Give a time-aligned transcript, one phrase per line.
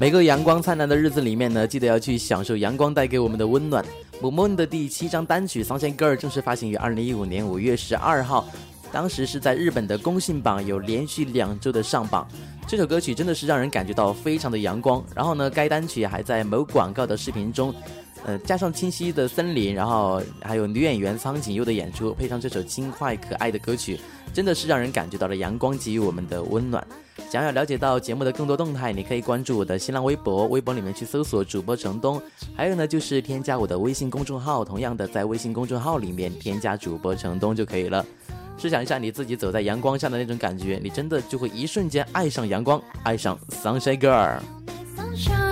[0.00, 3.84] 每个阳光灿烂的日子里面呢，记得要去享受阳光带给我们的温暖。
[4.20, 8.48] Moon 的第七张单曲《Sunshine Girl》正式发行于二零一五年五月十二号，
[8.90, 12.26] 当时是在日本的公信榜有连续两周的上榜。
[12.66, 15.04] 这首歌曲真的是让人感觉到非常的阳光。
[15.14, 17.74] 然后呢，该单曲还在某广告的视频中。
[18.24, 23.98] 呃，加上清晰的森林，然后还有女演员苍井优的演出，配上这首轻快可爱的歌曲，
[24.32, 26.86] 真的是让人感觉到了阳光给予我们的温暖。
[27.32, 32.20] 想要了解到节目的更多动态，你可以关注我的新浪微博，微博里面去搜索主播程东，
[32.54, 38.04] 还有呢就是添加我的微信公众号，同样的在微信公众号里面添加主播程东就可以了。
[38.58, 45.51] 试想一下你自己走在阳光下的那种感觉，你真的就会一瞬间爱上阳光，爱上 Sunshine Girl。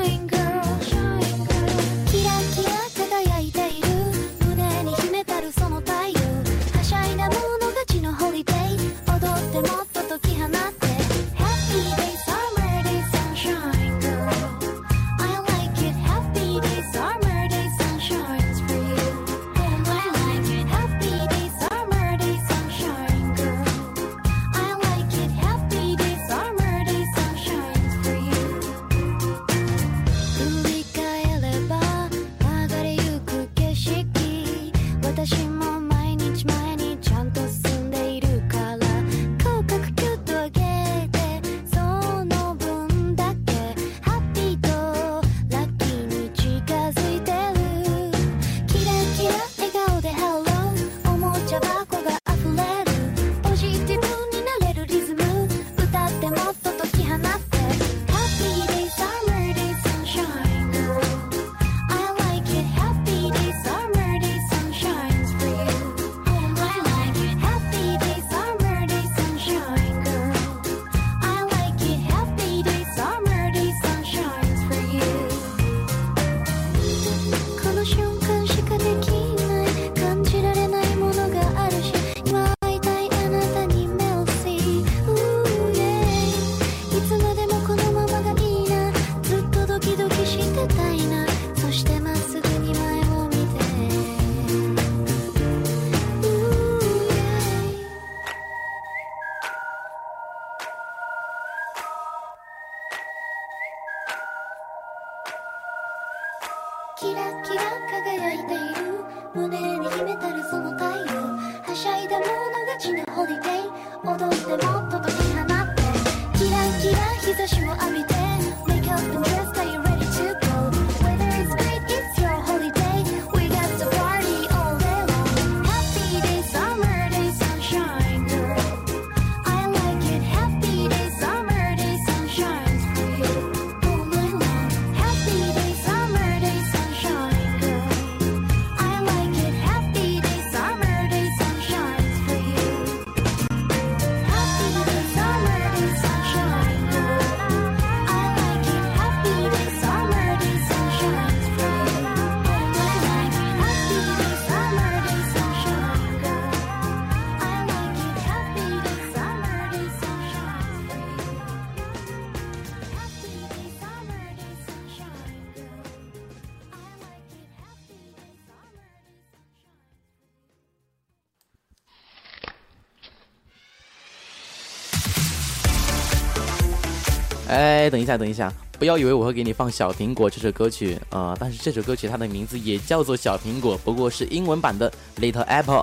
[177.80, 181.34] 哎，等一下，等一下，不要以为我会给你放《小苹果》这首歌曲啊！
[181.40, 185.76] 但是这首歌曲它的名字也叫做《小苹果》，不过是英文版的《Little Apple》。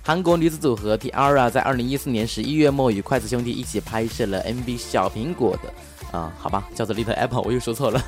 [0.00, 8.00] 韩国女子组合 T-ara 在二零一四年十一月末与筷子兄弟一起拍摄了 MV《小苹果》的啊，好吧，叫做《Little Apple》，我又说错了。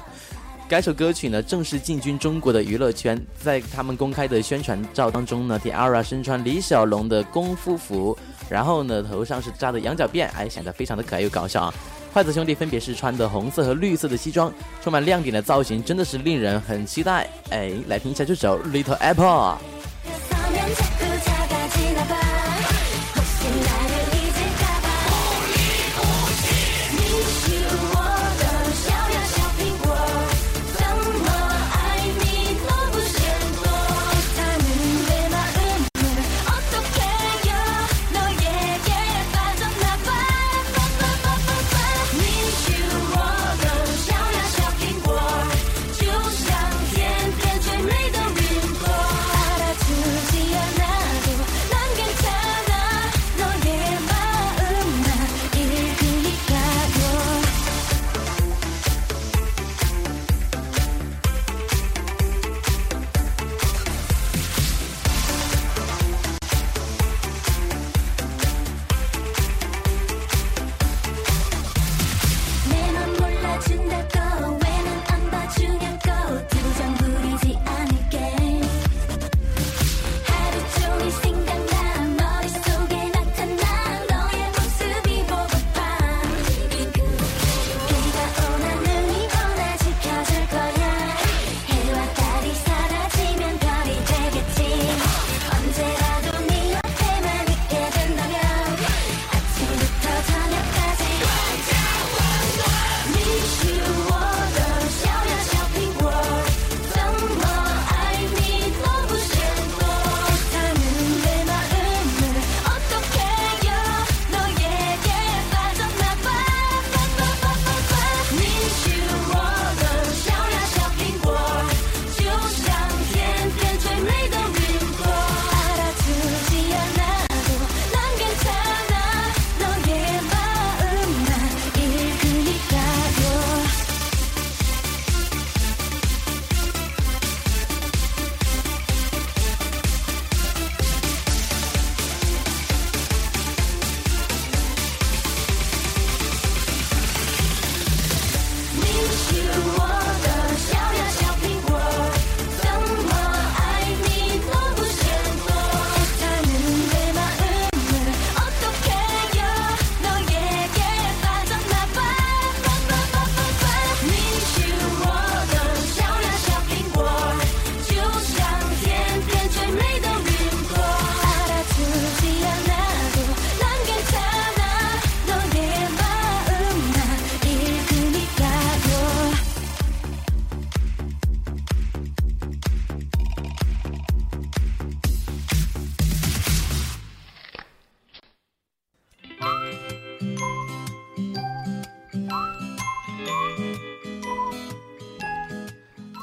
[0.68, 8.16] 该首歌曲呢正式进军中国的娱乐圈，在他们公开的宣传照当中呢，T-ara 身穿李小龙的功夫服，
[8.48, 11.74] 然后呢头上是扎的羊角辫，哎，显得非常的可爱又搞笑啊。
[12.12, 17.26] 筷子兄弟分别是穿的红色和绿色的西装，充满亮点的造型，真的是令人很期待。
[17.48, 19.58] 哎，来听一下这首《Little Apple》。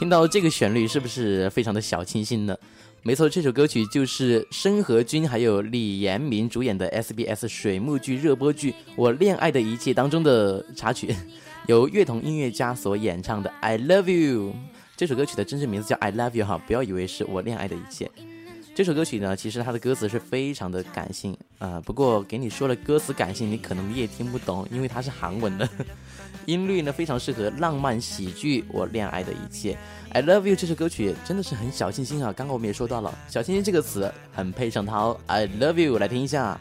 [0.10, 2.58] 听到这个旋律，是不是非常的小清新呢？
[3.04, 11.16] 没错，这首歌曲就是申河君还有李延明主演的 SBS 水幕剧热播剧《我恋爱的一切》当中的插曲，
[11.70, 14.50] 由乐童音乐家所演唱的《I Love You》。
[14.98, 18.10] 这首歌曲的真正名字叫《I Love You》哈，不要以为是我恋爱的一切。
[18.74, 21.80] 这首歌曲呢，其实它的歌词是非常的感性啊。
[21.86, 25.70] 不过给你说了歌词感性，你可能你也听不懂，因为它是韩文的。
[26.46, 29.74] 音律呢非常适合浪漫喜剧《我恋爱的一切》。
[30.12, 32.34] I Love You 这首歌曲真的是很小清新啊！
[32.36, 35.16] 刚刚我们也说到了“小清新”这个词，很配上它。
[35.28, 36.60] I Love You，来听一下。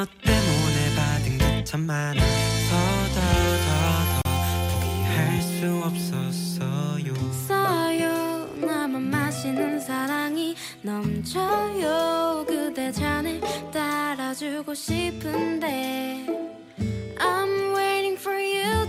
[0.00, 2.22] 너 때문에 받은 게 참 많아
[2.70, 4.22] 더더더더
[4.72, 7.12] 포기할 수 없었어요.
[7.46, 8.48] 써요.
[8.66, 12.46] 나만 마시는 사랑이 넘쳐요.
[12.48, 13.40] 그대 잔에
[13.74, 16.24] 따라주고 싶은데
[17.18, 18.79] I'm waiting for you.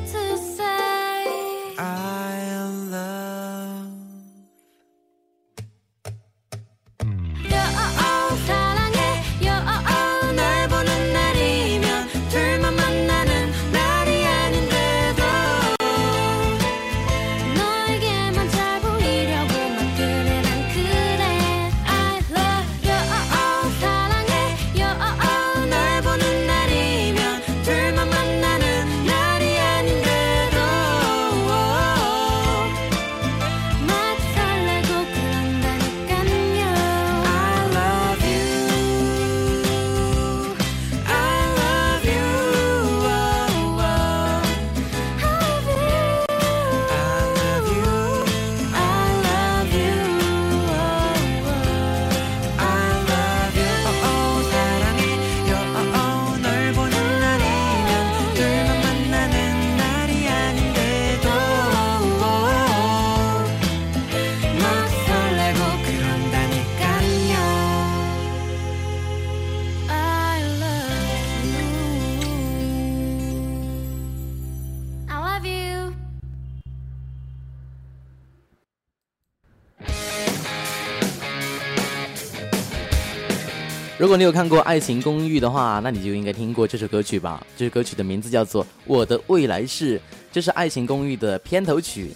[84.12, 87.41] 如果你有看过《爱情公寓》的话，那你就应该听过这首歌曲吧。
[87.56, 89.98] 这首歌曲的名字叫做《我的未来式》，
[90.34, 92.12] 这是《爱情公寓》的片头曲。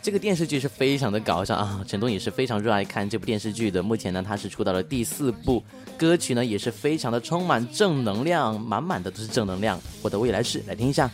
[0.00, 1.82] 这个电视剧是非常的搞笑啊！
[1.88, 3.82] 陈东也是非常热爱看这部电视剧的。
[3.82, 5.60] 目前呢，他是出到了第四部，
[5.98, 9.76] 歌曲呢也是非常的充满正能量，满满的都是正能量。
[10.02, 11.10] 《我的未来式》，来听一下。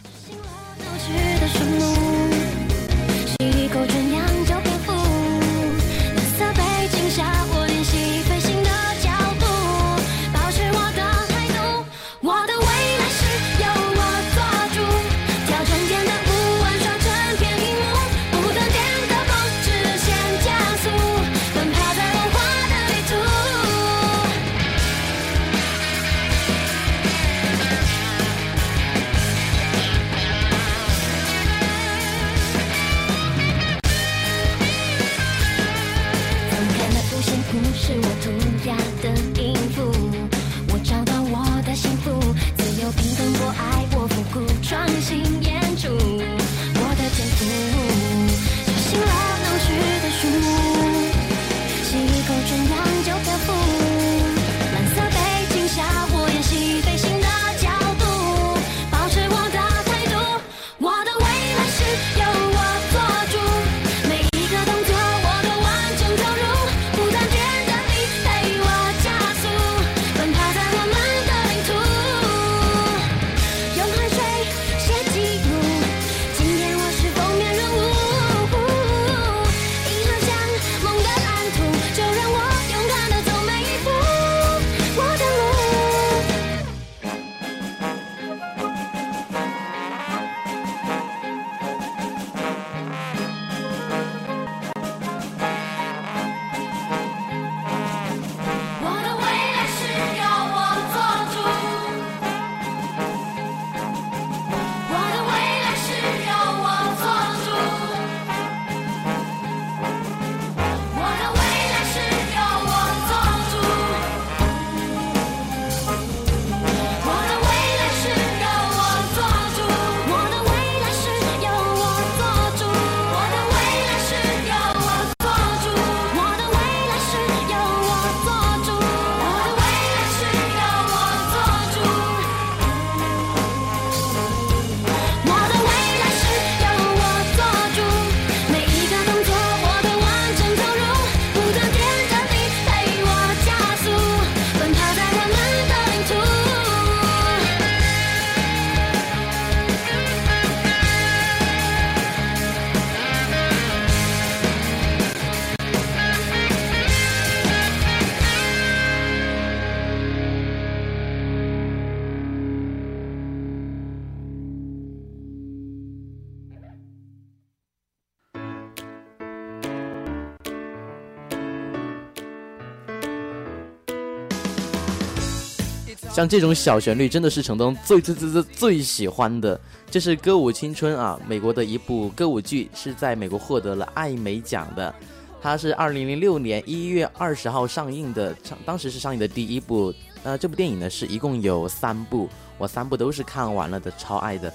[176.16, 179.60] 像这种小旋律真的是成东最最最最最喜欢的。
[179.90, 184.94] 这是《歌舞青春》啊，美国的一部歌舞剧，是在美国获得了艾美奖的。
[185.42, 189.92] 它是二零零六年一月二十号上映的，当时是上映的第一部。
[190.22, 194.50] 呃，这部电影呢是一共有三部，我三部都是看完了的，超爱的。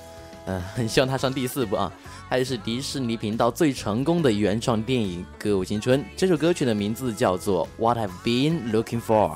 [0.48, 1.94] 呃，很希望它上第四部啊。
[2.27, 6.00] 它也是迪士尼频道最成功的原创电影《歌舞青春》。
[6.18, 9.30] 这首歌曲的名字叫做《What I've Been Looking For》。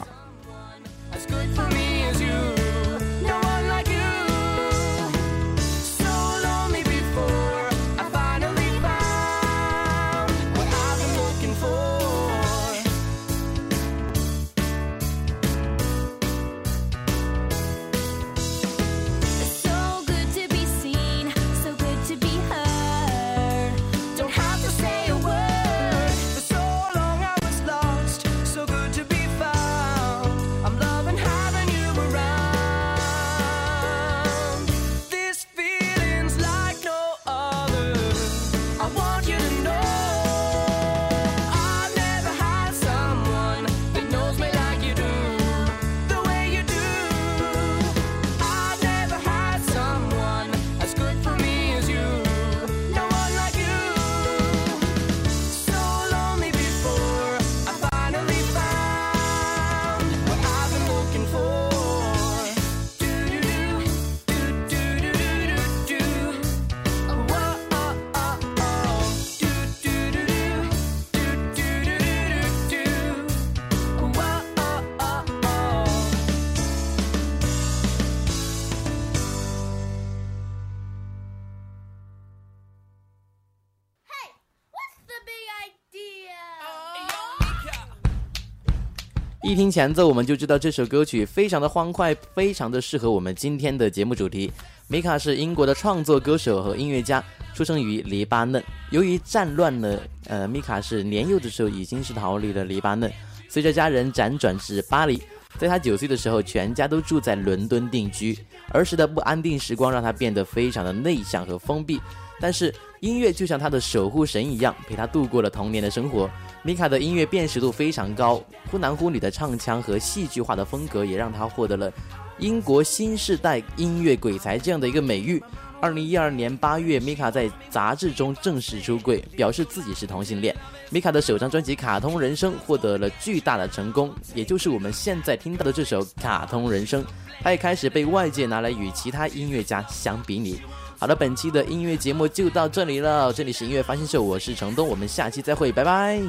[89.46, 94.52] 一听前奏，我们就知道这首歌曲非常的欢快，非常的适合我们今天的节目主题。
[94.88, 97.24] 米卡是英国的创作歌手和音乐家，
[97.54, 98.62] 出生于黎巴嫩。
[98.90, 103.14] 由于战乱呢，呃，米卡是年幼的时候已经是逃离了黎巴嫩，
[103.48, 105.22] 随着家人辗转至巴黎。
[105.60, 108.36] 在他九岁的时候，全家都住在伦敦定居。
[108.72, 112.02] 儿时的不安定时光让他变得非常的内向和封闭，
[112.40, 116.30] 但是音乐就像他的守护神一样，陪他度过了童年的生活。
[116.64, 121.92] 米卡的音乐辨识度非常高，忽男忽女的唱腔和戏剧化的风格也让他获得了
[122.40, 125.42] 英国新时代音乐鬼才这样的一个美誉。
[125.82, 130.56] 二零一二年八月，米卡在杂志中正式出柜，表示自己是同性恋。
[130.90, 137.04] 米卡的首张专辑《卡通人生》获得了巨大的成功，也就是我们现在听到的这首《卡通人生》。
[137.42, 140.60] 他也开始被外界拿来与其他音乐家相比拟。
[140.98, 143.32] 好的，本期的音乐节目就到这里了。
[143.32, 146.20] 这里是音乐发现秀，我是程东，我们下期再会，拜拜。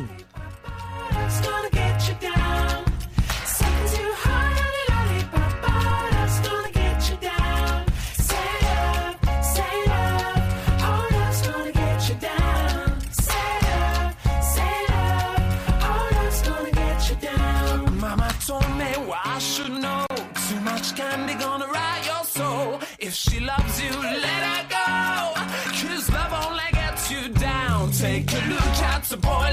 [23.17, 24.36] she loves you, let
[28.41, 29.46] to new child boy.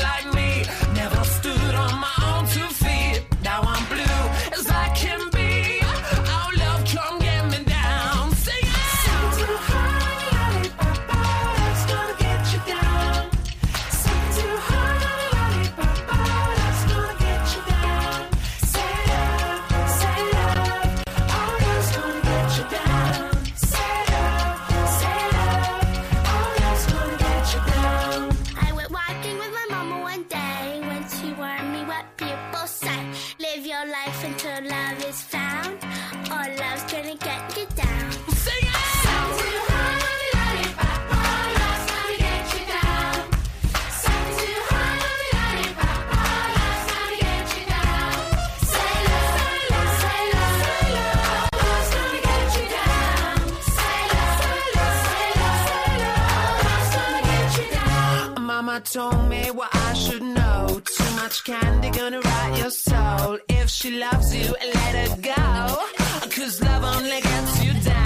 [58.84, 60.82] Told me what I should know.
[60.86, 63.40] Too much candy gonna rot your soul.
[63.50, 66.30] If she loves you, let her go.
[66.30, 68.03] Cause love only gets you down.